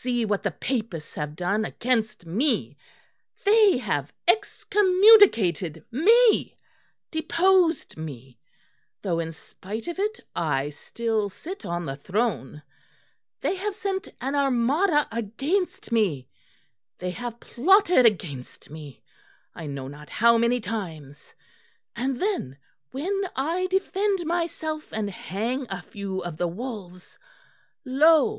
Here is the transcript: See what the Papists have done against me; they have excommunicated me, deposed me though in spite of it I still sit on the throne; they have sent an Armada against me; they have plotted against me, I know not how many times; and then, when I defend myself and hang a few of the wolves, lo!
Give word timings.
See 0.00 0.24
what 0.24 0.42
the 0.42 0.50
Papists 0.50 1.14
have 1.14 1.36
done 1.36 1.64
against 1.64 2.26
me; 2.26 2.76
they 3.44 3.78
have 3.78 4.12
excommunicated 4.26 5.84
me, 5.92 6.58
deposed 7.12 7.96
me 7.96 8.40
though 9.02 9.20
in 9.20 9.30
spite 9.30 9.86
of 9.86 9.96
it 10.00 10.18
I 10.34 10.70
still 10.70 11.28
sit 11.28 11.64
on 11.64 11.86
the 11.86 11.94
throne; 11.94 12.64
they 13.40 13.54
have 13.54 13.76
sent 13.76 14.08
an 14.20 14.34
Armada 14.34 15.06
against 15.12 15.92
me; 15.92 16.28
they 16.98 17.12
have 17.12 17.38
plotted 17.38 18.06
against 18.06 18.70
me, 18.70 19.04
I 19.54 19.66
know 19.68 19.86
not 19.86 20.10
how 20.10 20.36
many 20.36 20.58
times; 20.58 21.32
and 21.94 22.20
then, 22.20 22.58
when 22.90 23.22
I 23.36 23.68
defend 23.68 24.26
myself 24.26 24.92
and 24.92 25.08
hang 25.10 25.68
a 25.70 25.80
few 25.80 26.24
of 26.24 26.38
the 26.38 26.48
wolves, 26.48 27.20
lo! 27.84 28.38